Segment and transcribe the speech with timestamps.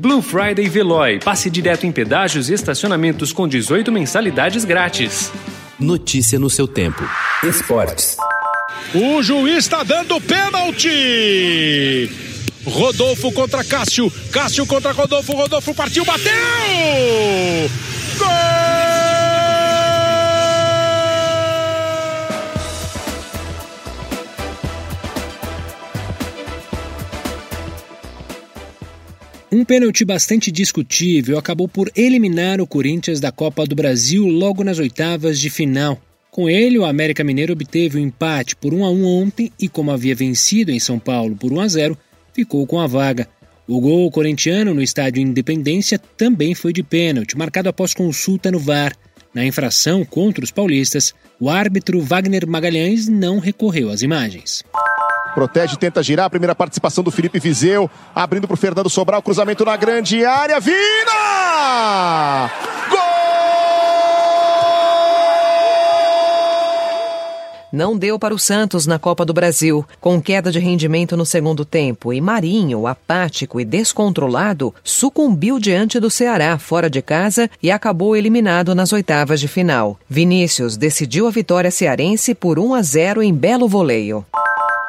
[0.00, 1.20] Blue Friday Veloy.
[1.20, 5.30] Passe direto em pedágios e estacionamentos com 18 mensalidades grátis.
[5.78, 7.06] Notícia no seu tempo.
[7.44, 8.16] Esportes.
[8.94, 12.10] O juiz está dando pênalti.
[12.64, 14.10] Rodolfo contra Cássio.
[14.32, 15.34] Cássio contra Rodolfo.
[15.34, 16.32] Rodolfo partiu, bateu!
[18.16, 18.59] Gol!
[29.52, 34.78] Um pênalti bastante discutível acabou por eliminar o Corinthians da Copa do Brasil logo nas
[34.78, 36.00] oitavas de final.
[36.30, 39.68] Com ele, o América Mineiro obteve o um empate por 1 a 1 ontem e,
[39.68, 41.98] como havia vencido em São Paulo por 1 a 0,
[42.32, 43.28] ficou com a vaga.
[43.66, 48.94] O gol corintiano no estádio Independência também foi de pênalti, marcado após consulta no VAR.
[49.34, 54.62] Na infração contra os paulistas, o árbitro Wagner Magalhães não recorreu às imagens.
[55.34, 56.26] Protege, tenta girar.
[56.26, 57.90] A primeira participação do Felipe Vizeu.
[58.14, 59.22] Abrindo para o Fernando Sobral.
[59.22, 60.60] Cruzamento na grande área.
[60.60, 62.50] Vina!
[62.90, 63.00] Gol!
[67.72, 69.86] Não deu para o Santos na Copa do Brasil.
[70.00, 76.10] Com queda de rendimento no segundo tempo e Marinho, apático e descontrolado, sucumbiu diante do
[76.10, 79.96] Ceará fora de casa e acabou eliminado nas oitavas de final.
[80.08, 84.26] Vinícius decidiu a vitória cearense por 1 a 0 em belo voleio.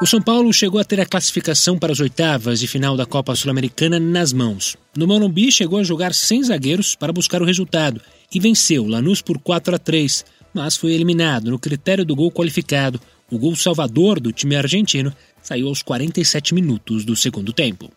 [0.00, 3.34] O São Paulo chegou a ter a classificação para as oitavas de final da Copa
[3.34, 4.76] Sul-Americana nas mãos.
[4.96, 8.00] No Morumbi chegou a jogar sem zagueiros para buscar o resultado
[8.32, 13.00] e venceu Lanús por 4 a 3, mas foi eliminado no critério do gol qualificado.
[13.28, 17.90] O gol salvador do time argentino saiu aos 47 minutos do segundo tempo.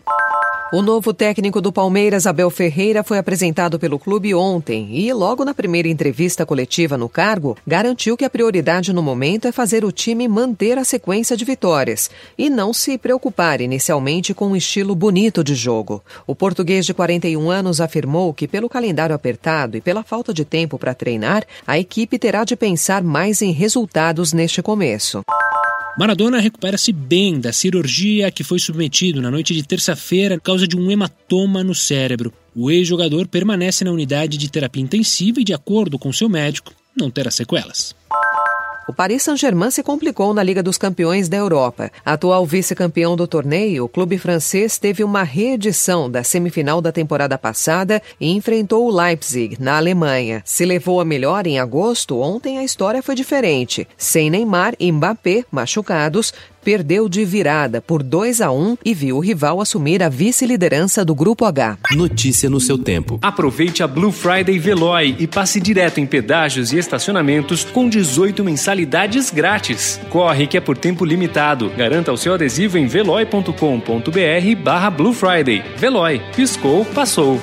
[0.74, 5.54] O novo técnico do Palmeiras, Abel Ferreira, foi apresentado pelo clube ontem e, logo na
[5.54, 10.30] primeira entrevista coletiva no cargo, garantiu que a prioridade no momento é fazer o time
[10.30, 15.56] manter a sequência de vitórias e não se preocupar inicialmente com um estilo bonito de
[15.56, 16.02] jogo.
[16.26, 20.80] O português de 41 anos afirmou que, pelo calendário apertado e pela falta de tempo
[20.80, 25.22] para treinar, a equipe terá de pensar mais em resultados neste começo.
[25.98, 30.78] Maradona recupera-se bem da cirurgia que foi submetido na noite de terça-feira por causa de
[30.78, 32.34] um hematoma no cérebro.
[32.56, 37.12] O ex-jogador permanece na unidade de terapia intensiva e, de acordo com seu médico, não
[37.12, 37.96] terá sequelas.
[38.88, 41.92] O Paris Saint-Germain se complicou na Liga dos Campeões da Europa.
[42.04, 48.02] Atual vice-campeão do torneio, o clube francês teve uma reedição da semifinal da temporada passada
[48.20, 50.42] e enfrentou o Leipzig, na Alemanha.
[50.44, 53.88] Se levou a melhor em agosto, ontem a história foi diferente.
[53.96, 59.20] Sem Neymar e Mbappé machucados, perdeu de virada por 2 a 1 e viu o
[59.20, 61.78] rival assumir a vice-liderança do Grupo H.
[61.92, 63.20] Notícia no seu tempo.
[63.22, 69.30] Aproveite a Blue Friday Veloy e passe direto em pedágios e estacionamentos com 18 mensalidades
[69.30, 70.00] grátis.
[70.10, 71.70] Corre que é por tempo limitado.
[71.78, 75.64] Garanta o seu adesivo em veloy.com.br barra Blue Friday.
[75.78, 76.22] Veloy.
[76.36, 77.40] Piscou, passou.